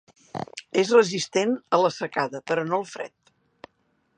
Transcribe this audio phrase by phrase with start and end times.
[0.83, 3.33] És resistent a la secada però no al fred.